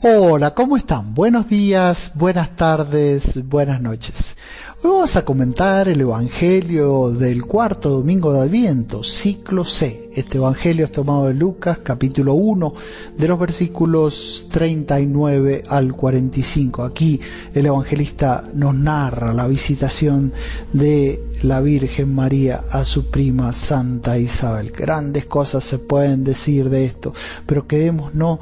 [0.00, 1.12] Hola, ¿cómo están?
[1.12, 4.36] Buenos días, buenas tardes, buenas noches.
[4.84, 10.08] Hoy vamos a comentar el Evangelio del cuarto domingo de Adviento, ciclo C.
[10.14, 12.72] Este Evangelio es tomado de Lucas, capítulo 1,
[13.16, 16.84] de los versículos 39 al 45.
[16.84, 17.18] Aquí
[17.54, 20.32] el evangelista nos narra la visitación
[20.72, 24.70] de la Virgen María a su prima Santa Isabel.
[24.70, 27.12] Grandes cosas se pueden decir de esto,
[27.46, 28.38] pero quedémonos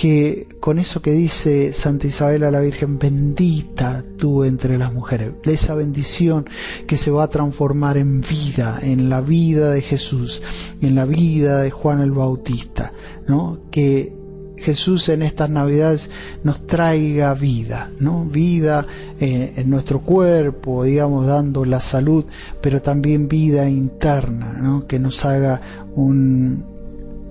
[0.00, 5.32] que con eso que dice Santa Isabel a la Virgen, bendita tú entre las mujeres,
[5.44, 6.48] esa bendición
[6.86, 10.40] que se va a transformar en vida, en la vida de Jesús,
[10.80, 12.94] en la vida de Juan el Bautista,
[13.26, 13.58] ¿no?
[13.70, 14.16] Que
[14.56, 16.08] Jesús en estas Navidades
[16.44, 18.24] nos traiga vida, ¿no?
[18.24, 18.86] Vida
[19.20, 22.24] eh, en nuestro cuerpo, digamos, dando la salud,
[22.62, 24.86] pero también vida interna, ¿no?
[24.86, 25.60] Que nos haga
[25.92, 26.69] un,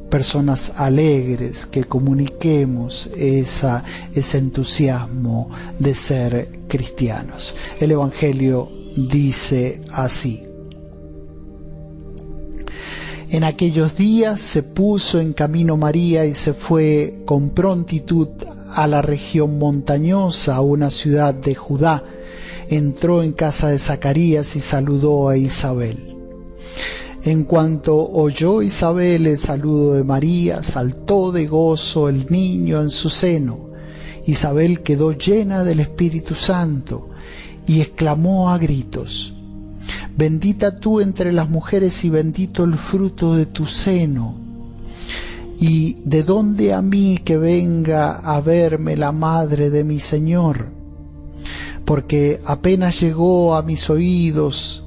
[0.10, 7.56] personas alegres, que comuniquemos esa, ese entusiasmo de ser cristianos.
[7.80, 10.46] El Evangelio dice así.
[13.32, 18.30] En aquellos días se puso en camino María y se fue con prontitud
[18.72, 22.04] a la región montañosa, a una ciudad de Judá.
[22.70, 26.09] Entró en casa de Zacarías y saludó a Isabel.
[27.24, 33.10] En cuanto oyó Isabel el saludo de María, saltó de gozo el niño en su
[33.10, 33.72] seno.
[34.26, 37.10] Isabel quedó llena del Espíritu Santo
[37.68, 39.34] y exclamó a gritos,
[40.16, 44.38] Bendita tú entre las mujeres y bendito el fruto de tu seno.
[45.60, 50.70] ¿Y de dónde a mí que venga a verme la madre de mi Señor?
[51.84, 54.84] Porque apenas llegó a mis oídos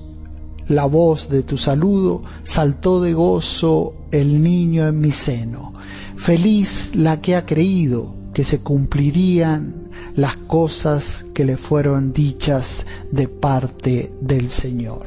[0.68, 5.72] la voz de tu saludo, saltó de gozo el niño en mi seno.
[6.16, 13.28] Feliz la que ha creído que se cumplirían las cosas que le fueron dichas de
[13.28, 15.02] parte del Señor.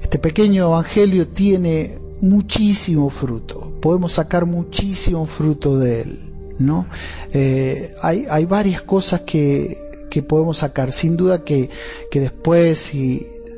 [0.00, 6.28] Este pequeño evangelio tiene muchísimo fruto, podemos sacar muchísimo fruto de él.
[6.58, 6.86] ¿no?
[7.32, 9.78] Eh, hay, varias cosas que,
[10.10, 10.92] que podemos sacar.
[10.92, 11.70] Sin duda que,
[12.10, 12.92] que después,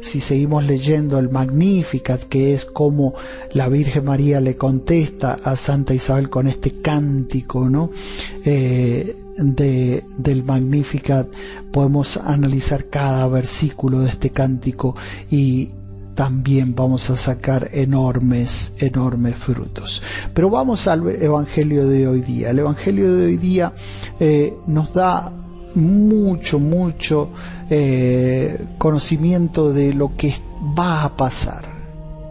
[0.01, 3.15] si seguimos leyendo el Magnificat, que es como
[3.53, 7.91] la Virgen María le contesta a Santa Isabel con este cántico, ¿no?
[8.45, 11.29] Eh, de, del Magnificat,
[11.73, 14.95] podemos analizar cada versículo de este cántico
[15.31, 15.71] y
[16.15, 20.03] también vamos a sacar enormes, enormes frutos.
[20.35, 22.51] Pero vamos al Evangelio de hoy día.
[22.51, 23.73] El Evangelio de hoy día
[24.19, 25.33] eh, nos da
[25.75, 27.31] mucho, mucho
[27.69, 30.35] eh, conocimiento de lo que
[30.79, 31.65] va a pasar,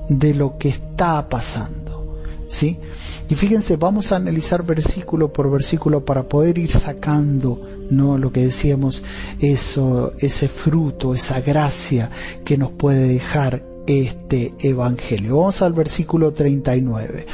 [0.09, 1.79] de lo que está pasando.
[2.47, 2.79] ¿Sí?
[3.29, 7.61] Y fíjense, vamos a analizar versículo por versículo para poder ir sacando,
[7.91, 8.17] ¿no?
[8.17, 9.03] Lo que decíamos,
[9.39, 12.09] eso, ese fruto, esa gracia
[12.43, 15.37] que nos puede dejar este evangelio.
[15.37, 17.25] Vamos al versículo 39.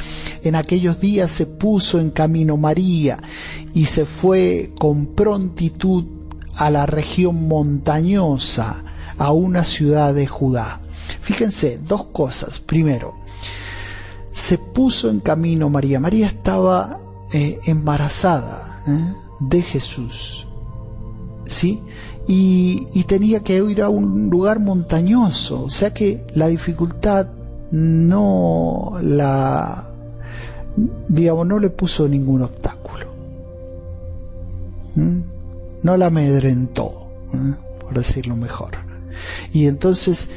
[0.42, 3.18] En aquellos días se puso en camino María
[3.74, 6.04] y se fue con prontitud
[6.54, 8.82] a la región montañosa,
[9.18, 10.80] a una ciudad de Judá.
[11.20, 12.58] Fíjense, dos cosas.
[12.58, 13.16] Primero,
[14.32, 16.00] se puso en camino María.
[16.00, 16.98] María estaba
[17.32, 19.14] eh, embarazada ¿eh?
[19.40, 20.46] de Jesús.
[21.44, 21.82] ¿Sí?
[22.28, 25.62] Y, tenía que ir a un lugar montañoso.
[25.62, 27.28] O sea que la dificultad
[27.70, 29.88] no la,
[31.08, 33.06] digamos, no le puso ningún obstáculo.
[34.96, 35.36] ¿Mm?
[35.86, 37.54] no la amedrentó, ¿eh?
[37.78, 38.72] por decirlo mejor.
[39.52, 40.28] Y entonces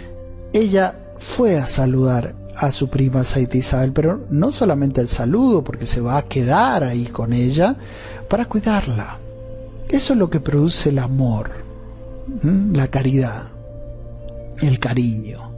[0.54, 5.88] ella fue a saludar a su prima Saita Isabel, pero no solamente el saludo, porque
[5.88, 7.76] se va a quedar ahí con ella
[8.30, 9.18] para cuidarla.
[9.90, 11.50] Eso es lo que produce el amor,
[12.44, 13.44] la caridad,
[14.62, 15.52] el cariño.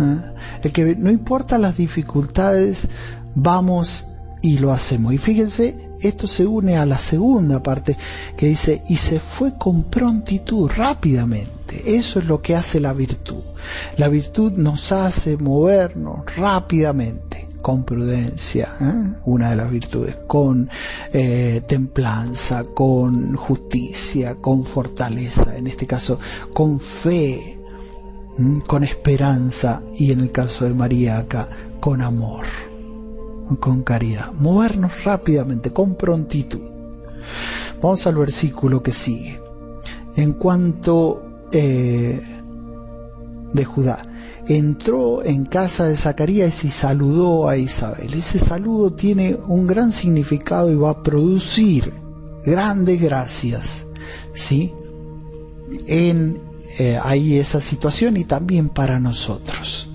[0.00, 0.20] ¿eh?
[0.62, 2.88] El que no importa las dificultades,
[3.34, 4.06] vamos
[4.42, 5.12] y lo hacemos.
[5.12, 7.96] Y fíjense, esto se une a la segunda parte
[8.36, 11.58] que dice, y se fue con prontitud, rápidamente.
[11.96, 13.42] Eso es lo que hace la virtud.
[13.96, 17.27] La virtud nos hace movernos rápidamente,
[17.60, 19.20] con prudencia, ¿eh?
[19.24, 20.68] una de las virtudes, con
[21.12, 26.18] eh, templanza, con justicia, con fortaleza, en este caso,
[26.54, 27.58] con fe,
[28.66, 31.48] con esperanza y en el caso de María acá,
[31.80, 32.44] con amor
[33.56, 36.60] con caridad, movernos rápidamente, con prontitud.
[37.80, 39.40] Vamos al versículo que sigue.
[40.16, 42.20] En cuanto eh,
[43.52, 44.02] de Judá,
[44.48, 48.14] entró en casa de Zacarías y saludó a Isabel.
[48.14, 51.92] Ese saludo tiene un gran significado y va a producir
[52.44, 53.84] grandes gracias,
[54.34, 54.72] ¿sí?
[55.86, 56.38] En
[56.78, 59.90] eh, ahí esa situación y también para nosotros.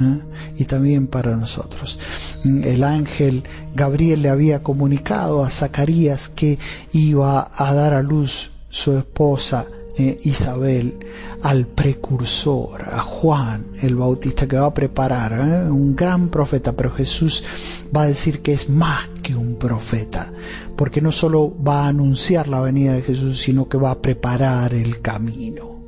[0.00, 0.20] ¿eh?
[0.58, 1.98] Y también para nosotros.
[2.44, 3.42] El ángel
[3.74, 6.58] Gabriel le había comunicado a Zacarías que
[6.92, 9.66] iba a dar a luz su esposa
[9.98, 10.96] eh, Isabel
[11.42, 15.70] al precursor, a Juan el Bautista que va a preparar, ¿eh?
[15.70, 17.42] un gran profeta, pero Jesús
[17.94, 20.32] va a decir que es más que un profeta,
[20.76, 24.72] porque no solo va a anunciar la venida de Jesús, sino que va a preparar
[24.72, 25.78] el camino.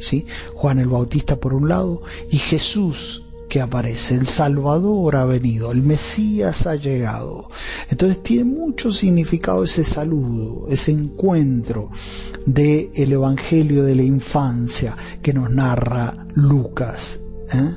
[0.00, 0.26] ¿Sí?
[0.54, 5.82] Juan el Bautista por un lado y Jesús que aparece, el Salvador ha venido, el
[5.82, 7.48] Mesías ha llegado.
[7.90, 11.90] Entonces tiene mucho significado ese saludo, ese encuentro
[12.44, 17.20] del el Evangelio de la infancia que nos narra Lucas,
[17.52, 17.74] ¿eh?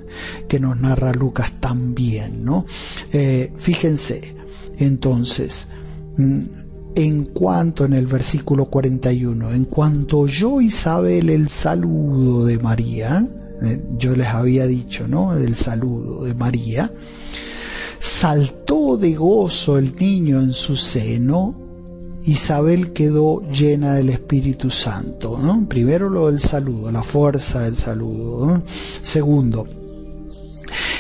[0.48, 2.66] que nos narra Lucas también, ¿no?
[3.14, 4.36] Eh, fíjense,
[4.78, 5.68] entonces,
[6.18, 6.42] mm,
[6.96, 13.26] en cuanto en el versículo 41, en cuanto oyó Isabel el saludo de María,
[13.62, 15.36] eh, yo les había dicho, ¿no?
[15.36, 16.92] Del saludo de María.
[18.00, 21.56] Saltó de gozo el niño en su seno.
[22.26, 25.68] Isabel quedó llena del Espíritu Santo, ¿no?
[25.68, 28.62] Primero lo del saludo, la fuerza del saludo.
[29.02, 29.68] Segundo,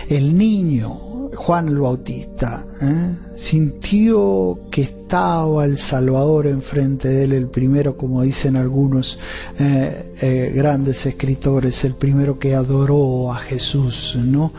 [0.09, 1.10] el niño
[1.43, 3.15] Juan el Bautista ¿eh?
[3.35, 9.17] sintió que estaba el Salvador enfrente de él, el primero, como dicen algunos
[9.57, 14.53] eh, eh, grandes escritores, el primero que adoró a Jesús, ¿no?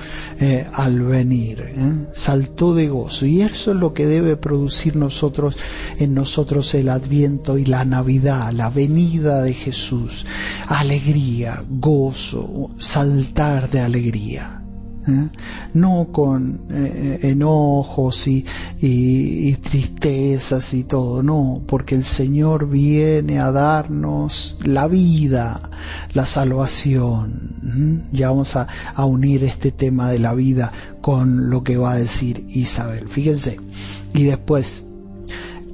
[0.74, 1.72] al venir,
[2.12, 3.26] saltó de gozo.
[3.26, 5.56] Y eso es lo que debe producir nosotros,
[6.00, 10.26] en nosotros el Adviento y la Navidad, la venida de Jesús.
[10.66, 14.61] Alegría, gozo, saltar de alegría.
[15.06, 15.28] ¿Eh?
[15.74, 18.44] no con eh, enojos y,
[19.62, 25.70] tristezas y todo, no, porque el Señor viene a darnos la vida,
[26.12, 27.52] la salvación.
[28.12, 31.96] Ya vamos a, a unir este tema de la vida con lo que va a
[31.96, 33.08] decir Isabel.
[33.08, 33.58] Fíjense,
[34.14, 34.84] y después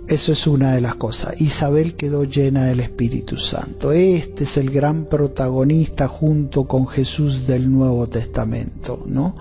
[0.08, 1.38] eso es una de las cosas.
[1.40, 3.92] Isabel quedó llena del Espíritu Santo.
[3.92, 9.36] Este es el gran protagonista junto con Jesús del Nuevo Testamento, ¿no?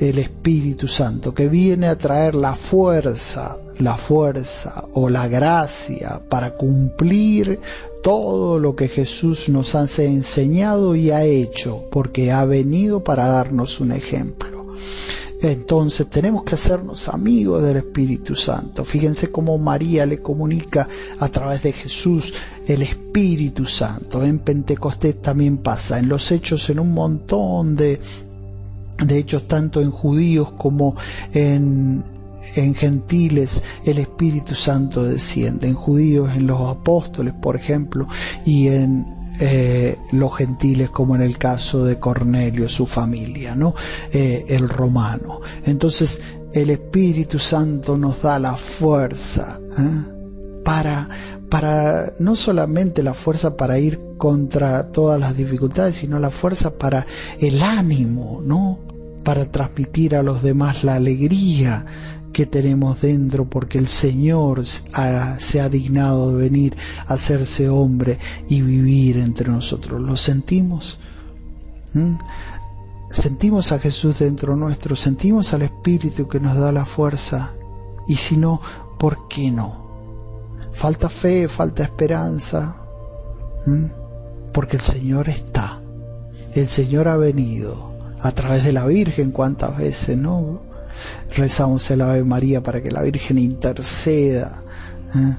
[0.00, 6.56] El Espíritu Santo que viene a traer la fuerza, la fuerza o la gracia para
[6.56, 7.60] cumplir
[8.02, 13.78] todo lo que Jesús nos ha enseñado y ha hecho, porque ha venido para darnos
[13.78, 14.66] un ejemplo.
[15.42, 18.84] Entonces tenemos que hacernos amigos del Espíritu Santo.
[18.84, 20.86] Fíjense cómo María le comunica
[21.18, 22.34] a través de Jesús
[22.66, 24.22] el Espíritu Santo.
[24.22, 28.00] En Pentecostés también pasa, en los hechos en un montón de,
[28.98, 30.94] de hechos, tanto en judíos como
[31.32, 32.04] en,
[32.56, 38.06] en gentiles el Espíritu Santo desciende, en judíos, en los apóstoles, por ejemplo,
[38.44, 43.74] y en eh, los gentiles como en el caso de Cornelio, su familia, ¿no?
[44.12, 45.40] Eh, el romano.
[45.64, 46.20] Entonces
[46.52, 50.62] el Espíritu Santo nos da la fuerza ¿eh?
[50.64, 51.08] para,
[51.48, 57.06] para no solamente la fuerza para ir contra todas las dificultades, sino la fuerza para
[57.38, 58.80] el ánimo, ¿no?
[59.24, 61.86] Para transmitir a los demás la alegría,
[62.32, 68.18] que tenemos dentro porque el Señor se ha dignado de venir a hacerse hombre
[68.48, 70.00] y vivir entre nosotros.
[70.00, 70.98] ¿Lo sentimos?
[71.94, 72.14] ¿Mm?
[73.10, 77.52] Sentimos a Jesús dentro nuestro, sentimos al Espíritu que nos da la fuerza
[78.06, 78.60] y si no,
[78.98, 79.90] ¿por qué no?
[80.72, 82.76] Falta fe, falta esperanza,
[83.66, 83.86] ¿Mm?
[84.52, 85.80] porque el Señor está,
[86.54, 90.69] el Señor ha venido a través de la Virgen, cuántas veces, ¿no?
[91.34, 94.62] Rezamos el Ave María para que la Virgen interceda
[95.14, 95.36] ¿eh?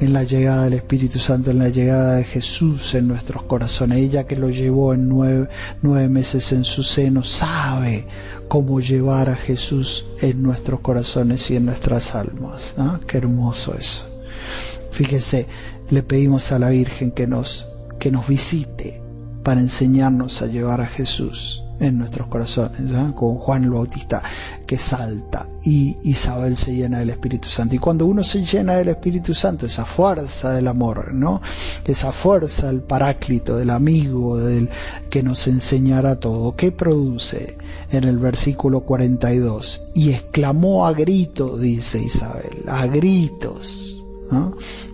[0.00, 3.98] en la llegada del Espíritu Santo, en la llegada de Jesús en nuestros corazones.
[3.98, 8.06] Ella que lo llevó en nueve, meses en su seno sabe
[8.48, 12.74] cómo llevar a Jesús en nuestros corazones y en nuestras almas.
[13.06, 14.04] Qué hermoso eso.
[14.90, 15.46] Fíjese,
[15.90, 17.66] le pedimos a la Virgen que nos,
[17.98, 19.00] que nos visite
[19.42, 22.80] para enseñarnos a llevar a Jesús en nuestros corazones,
[23.14, 24.22] con Juan el Bautista
[24.66, 27.74] que salta y Isabel se llena del Espíritu Santo.
[27.74, 31.40] Y cuando uno se llena del Espíritu Santo, esa fuerza del amor, ¿no?
[31.84, 34.68] Esa fuerza del paráclito, del amigo, del
[35.10, 37.56] que nos enseñará todo, ¿qué produce?
[37.90, 44.02] En el versículo 42, y exclamó a gritos, dice Isabel, a gritos,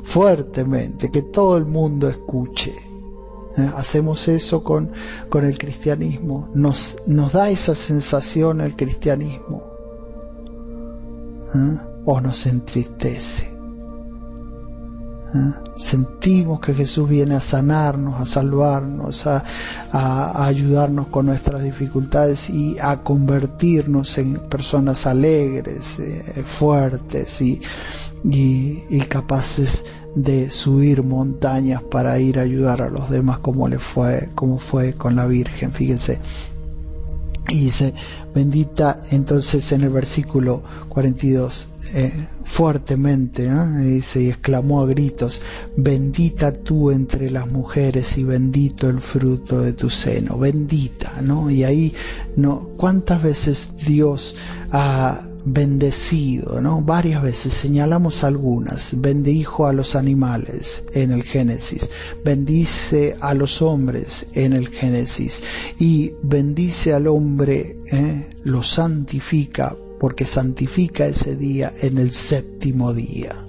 [0.02, 2.91] fuertemente, que todo el mundo escuche.
[3.76, 4.92] Hacemos eso con,
[5.28, 9.62] con el cristianismo, nos, nos da esa sensación el cristianismo,
[11.54, 11.78] ¿eh?
[12.04, 13.46] o nos entristece.
[15.34, 15.52] ¿eh?
[15.76, 19.42] Sentimos que Jesús viene a sanarnos, a salvarnos, a,
[20.46, 27.60] ayudarnos con nuestras dificultades y a convertirnos en personas alegres, eh, fuertes y,
[28.24, 30.01] y, capaces de
[30.50, 35.16] subir montañas para ir a ayudar a los demás como le fue, como fue con
[35.16, 36.18] la Virgen, fíjense.
[37.48, 37.92] Y dice,
[38.34, 42.12] bendita entonces en el versículo 42, eh,
[42.44, 43.78] fuertemente, ¿eh?
[43.80, 45.42] dice, y exclamó a gritos,
[45.76, 51.50] bendita tú entre las mujeres y bendito el fruto de tu seno, bendita, ¿no?
[51.50, 51.92] Y ahí,
[52.36, 52.70] ¿no?
[52.76, 54.36] ¿Cuántas veces Dios
[54.70, 56.82] ha bendecido, ¿no?
[56.82, 59.00] Varias veces señalamos algunas.
[59.00, 61.90] Bendijo a los animales en el Génesis,
[62.24, 65.42] bendice a los hombres en el Génesis
[65.78, 68.30] y bendice al hombre, ¿eh?
[68.44, 73.46] lo santifica porque santifica ese día en el séptimo día.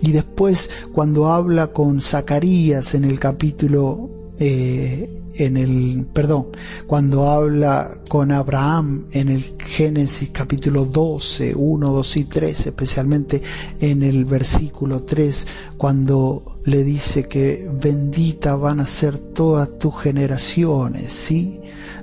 [0.00, 6.48] Y después cuando habla con Zacarías en el capítulo eh, en el, perdón,
[6.88, 13.40] cuando habla con Abraham en el Génesis capítulo 12, 1, 2 y 3, especialmente
[13.78, 15.46] en el versículo 3,
[15.76, 21.60] cuando le dice que bendita van a ser todas tus generaciones, ¿sí?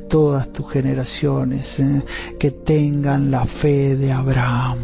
[0.07, 2.03] Todas tus generaciones ¿eh?
[2.39, 4.77] que tengan la fe de Abraham.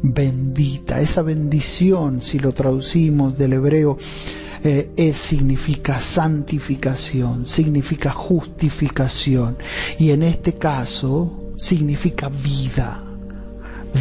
[0.00, 3.98] Bendita, esa bendición, si lo traducimos del hebreo,
[4.64, 9.56] eh, es, significa santificación, significa justificación
[9.98, 13.04] y en este caso significa vida.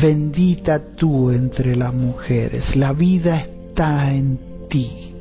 [0.01, 5.13] Bendita tú entre las mujeres, la vida está en ti.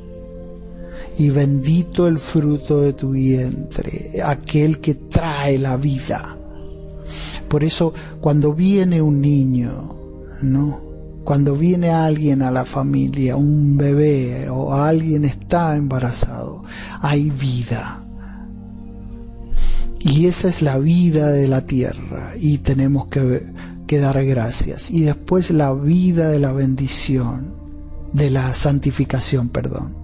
[1.19, 6.37] Y bendito el fruto de tu vientre, aquel que trae la vida.
[7.49, 9.97] Por eso cuando viene un niño,
[10.43, 10.86] ¿no?
[11.27, 16.63] Cuando viene alguien a la familia, un bebé o alguien está embarazado,
[17.01, 18.05] hay vida.
[19.99, 23.45] Y esa es la vida de la tierra y tenemos que,
[23.89, 24.89] que dar gracias.
[24.93, 27.55] Y después la vida de la bendición,
[28.13, 29.97] de la santificación, perdón.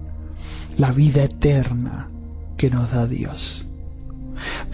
[0.77, 2.09] La vida eterna
[2.57, 3.65] que nos da Dios.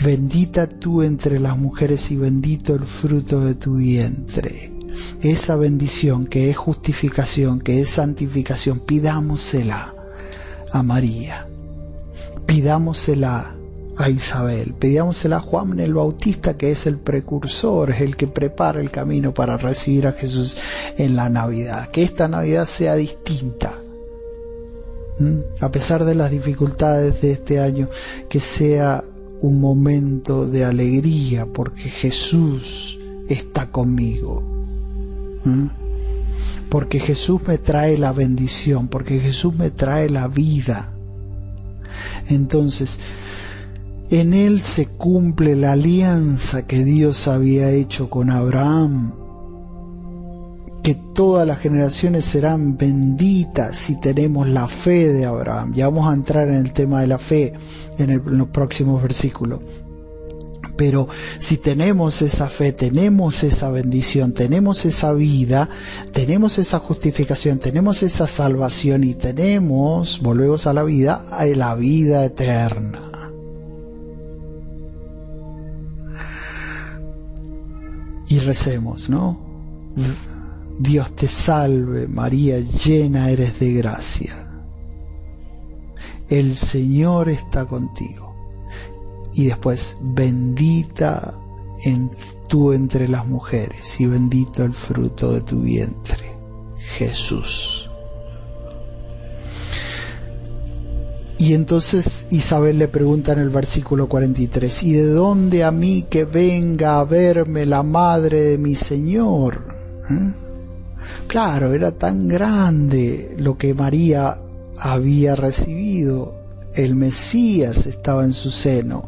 [0.04, 4.79] Bendita tú entre las mujeres y bendito el fruto de tu vientre
[5.22, 9.94] esa bendición que es justificación, que es santificación, pidámosela
[10.72, 11.48] a María,
[12.46, 13.56] pidámosela
[14.00, 18.80] a Isabel, pidámosela a Juan el Bautista, que es el precursor, es el que prepara
[18.80, 20.58] el camino para recibir a Jesús
[20.98, 21.90] en la Navidad.
[21.92, 23.74] Que esta Navidad sea distinta.
[25.60, 27.90] A pesar de las dificultades de este año,
[28.30, 29.04] que sea
[29.42, 34.59] un momento de alegría porque Jesús está conmigo.
[35.44, 35.68] ¿Mm?
[36.70, 40.94] Porque Jesús me trae la bendición, porque Jesús me trae la vida.
[42.28, 43.00] Entonces,
[44.12, 49.14] en Él se cumple la alianza que Dios había hecho con Abraham,
[50.84, 55.74] que todas las generaciones serán benditas si tenemos la fe de Abraham.
[55.74, 57.54] Ya vamos a entrar en el tema de la fe
[57.98, 59.60] en, en los próximos versículos.
[60.80, 61.10] Pero
[61.42, 65.68] si tenemos esa fe, tenemos esa bendición, tenemos esa vida,
[66.14, 72.24] tenemos esa justificación, tenemos esa salvación y tenemos, volvemos a la vida, a la vida
[72.24, 73.02] eterna.
[78.30, 79.38] Y recemos, ¿no?
[80.80, 84.34] Dios te salve, María, llena eres de gracia.
[86.30, 88.29] El Señor está contigo
[89.34, 91.34] y después, bendita
[91.84, 92.12] en
[92.48, 96.36] tú entre las mujeres y bendito el fruto de tu vientre,
[96.78, 97.90] Jesús.
[101.38, 106.26] Y entonces Isabel le pregunta en el versículo 43, ¿y de dónde a mí que
[106.26, 109.64] venga a verme la madre de mi Señor?
[110.10, 110.34] ¿Eh?
[111.28, 114.38] Claro, era tan grande lo que María
[114.78, 116.39] había recibido,
[116.76, 119.04] el Mesías estaba en su seno,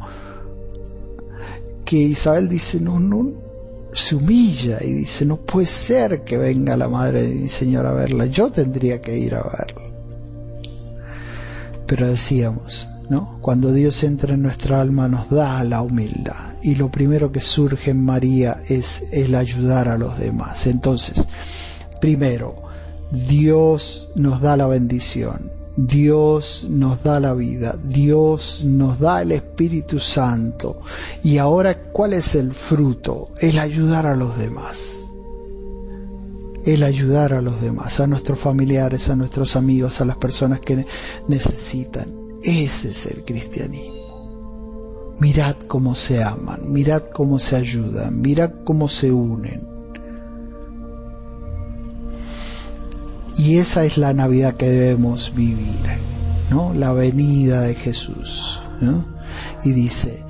[1.86, 3.32] que Isabel dice, no, no,
[3.94, 7.92] se humilla y dice, no puede ser que venga la madre de mi Señor a
[7.92, 9.82] verla, yo tendría que ir a verla.
[11.86, 13.40] Pero decíamos, ¿no?
[13.42, 17.92] Cuando Dios entra en nuestra alma nos da la humildad y lo primero que surge
[17.92, 20.68] en María es el ayudar a los demás.
[20.68, 21.28] Entonces,
[22.00, 22.56] primero,
[23.12, 30.00] Dios nos da la bendición, Dios nos da la vida, Dios nos da el Espíritu
[30.00, 30.82] Santo.
[31.24, 33.30] Y ahora, ¿cuál es el fruto?
[33.40, 35.06] El ayudar a los demás.
[36.64, 40.86] el ayudar a los demás, a nuestros familiares, a nuestros amigos, a las personas que
[41.28, 42.06] necesitan.
[42.44, 45.16] Ese es el cristianismo.
[45.20, 49.71] Mirad cómo se aman, mirad cómo se ayudan, mirad cómo se unen.
[53.38, 55.82] Y esa es la Navidad que debemos vivir,
[56.50, 56.74] ¿no?
[56.74, 59.06] La venida de Jesús, ¿no?
[59.64, 60.24] Y dice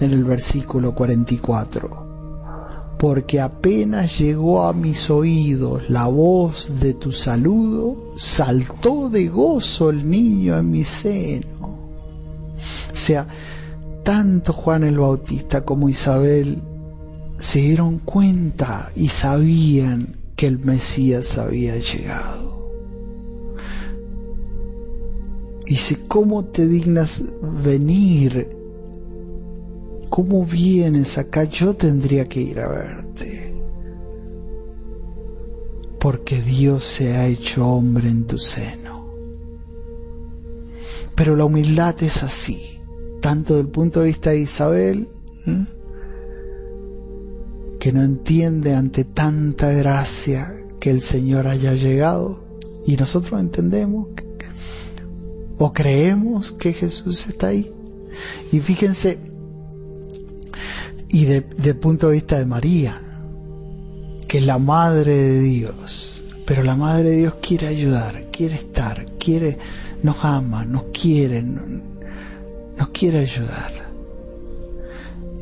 [0.00, 8.14] en el versículo 44, porque apenas llegó a mis oídos la voz de tu saludo,
[8.16, 11.90] saltó de gozo el niño en mi seno.
[12.92, 13.26] O sea,
[14.02, 16.62] tanto Juan el Bautista como Isabel
[17.38, 22.46] se dieron cuenta y sabían que el Mesías había llegado.
[25.66, 27.24] Y dice, ¿cómo te dignas
[27.64, 28.56] venir
[30.16, 31.44] ¿Cómo vienes acá?
[31.44, 33.54] Yo tendría que ir a verte.
[36.00, 39.12] Porque Dios se ha hecho hombre en tu seno.
[41.14, 42.80] Pero la humildad es así,
[43.20, 45.08] tanto desde el punto de vista de Isabel,
[47.78, 52.44] que no entiende ante tanta gracia que el Señor haya llegado,
[52.86, 54.08] y nosotros entendemos
[55.58, 57.72] o creemos que Jesús está ahí.
[58.52, 59.18] Y fíjense,
[61.08, 63.00] y de, punto de vista de María,
[64.28, 69.06] que es la madre de Dios, pero la madre de Dios quiere ayudar, quiere estar,
[69.18, 69.58] quiere,
[70.02, 73.86] nos ama, nos quiere, nos quiere ayudar.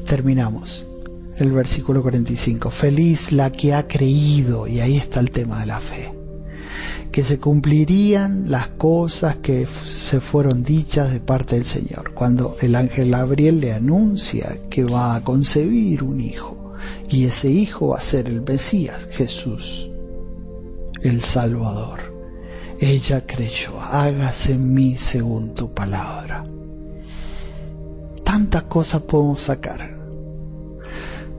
[0.06, 0.86] Terminamos
[1.36, 2.70] el versículo 45.
[2.70, 6.14] Feliz la que ha creído, y ahí está el tema de la fe
[7.14, 12.12] que se cumplirían las cosas que se fueron dichas de parte del Señor.
[12.12, 16.72] Cuando el ángel Gabriel le anuncia que va a concebir un hijo
[17.08, 19.88] y ese hijo va a ser el Mesías, Jesús,
[21.02, 22.00] el Salvador.
[22.80, 26.42] Ella creyó, hágase en mí según tu palabra.
[28.24, 29.93] Tantas cosas podemos sacar.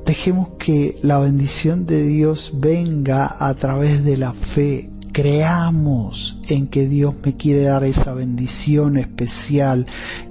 [0.06, 6.90] Dejemos que la bendición de Dios venga a través de la fe creamos en que
[6.90, 9.86] Dios me quiere dar esa bendición especial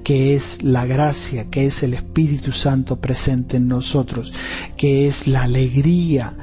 [0.05, 4.31] que es la gracia, que es el Espíritu Santo presente en nosotros,
[4.77, 6.37] que es la alegría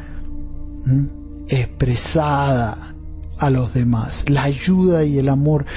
[1.48, 2.96] expresada
[3.38, 5.68] a los demás, la ayuda y el amor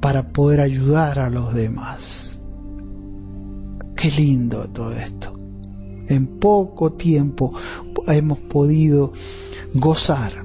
[0.00, 2.38] para poder ayudar a los demás.
[3.96, 5.33] Qué lindo todo esto.
[6.08, 7.52] En poco tiempo
[8.06, 9.12] hemos podido
[9.74, 10.44] gozar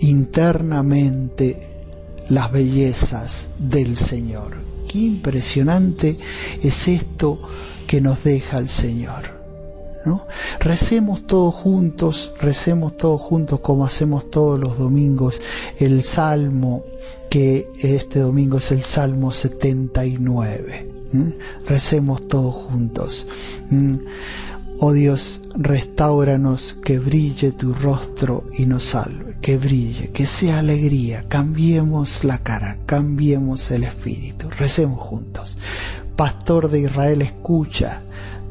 [0.00, 1.58] internamente
[2.28, 4.56] las bellezas del Señor.
[4.88, 6.18] Qué impresionante
[6.62, 7.40] es esto
[7.86, 9.38] que nos deja el Señor.
[10.04, 10.26] ¿no?
[10.60, 15.40] Recemos todos juntos, recemos todos juntos como hacemos todos los domingos
[15.78, 16.84] el Salmo,
[17.28, 20.92] que este domingo es el Salmo 79.
[21.66, 23.26] Recemos todos juntos.
[24.80, 31.24] Oh Dios, restauranos, que brille tu rostro y nos salve, que brille, que sea alegría,
[31.26, 35.58] cambiemos la cara, cambiemos el espíritu, recemos juntos.
[36.14, 38.02] Pastor de Israel, escucha,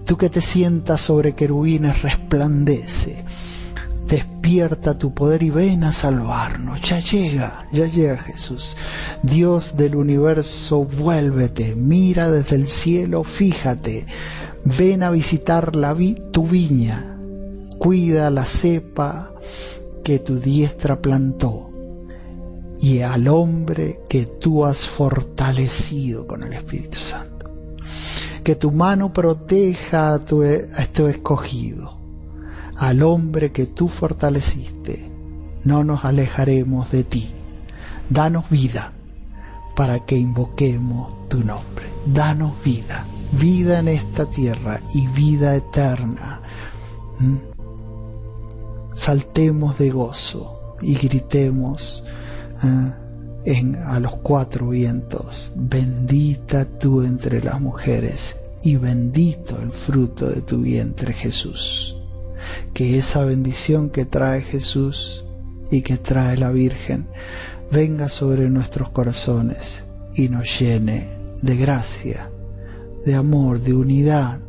[0.06, 3.24] tú que te sientas sobre querubines, resplandece,
[4.10, 6.82] despierta tu poder y ven a salvarnos.
[6.82, 8.76] Ya llega, ya llega Jesús.
[9.24, 14.06] Dios del universo, vuélvete, mira desde el cielo, fíjate
[14.68, 15.72] ven a visitar
[16.32, 17.18] tu viña,
[17.78, 19.32] cuida la cepa
[20.04, 21.70] que tu diestra plantó
[22.82, 27.50] y al hombre que tú has fortalecido con el Espíritu Santo.
[28.44, 31.98] Que tu mano proteja a tu, a este escogido,
[32.78, 35.12] al hombre que tú fortaleciste.
[35.64, 37.34] No nos alejaremos de ti.
[38.10, 38.94] Danos vida
[39.76, 41.86] para que invoquemos tu nombre.
[42.06, 46.42] Danos vida vida en esta tierra y vida eterna.
[48.94, 52.04] Saltemos de gozo y gritemos
[53.46, 53.76] ¿eh?
[53.86, 60.62] a los cuatro vientos, bendita tú entre las mujeres y bendito el fruto de tu
[60.62, 61.96] vientre Jesús.
[62.74, 65.26] Que esa bendición que trae Jesús
[65.70, 67.08] y que trae la Virgen
[67.72, 69.84] venga sobre nuestros corazones
[70.16, 71.08] y nos llene
[71.42, 72.32] de gracia
[73.06, 74.40] de amor, de unidad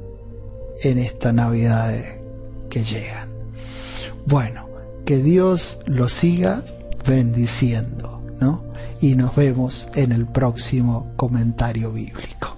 [0.82, 1.94] en esta Navidad
[2.70, 3.28] que llegan.
[4.26, 4.68] Bueno,
[5.04, 6.62] que Dios lo siga
[7.06, 8.64] bendiciendo, ¿no?
[9.00, 12.57] Y nos vemos en el próximo comentario bíblico.